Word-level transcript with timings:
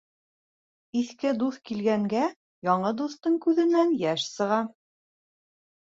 Иҫке 1.01 1.33
дуҫ 1.43 1.59
килгәнгә 1.71 2.23
яңы 2.71 2.95
дуҫтың 3.03 3.39
күҙенән 3.47 3.95
йәш 4.03 4.29
сыға. 4.33 4.63